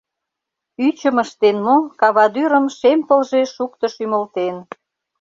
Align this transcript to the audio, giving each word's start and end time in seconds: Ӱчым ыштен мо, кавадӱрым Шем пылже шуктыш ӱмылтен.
Ӱчым 0.87 1.15
ыштен 1.23 1.55
мо, 1.65 1.75
кавадӱрым 1.99 2.65
Шем 2.77 2.99
пылже 3.07 3.41
шуктыш 3.55 3.93
ӱмылтен. 4.03 4.55